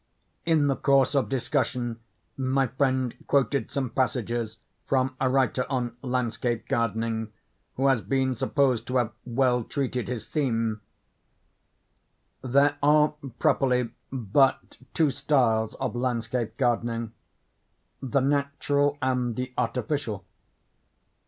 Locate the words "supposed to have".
8.33-9.11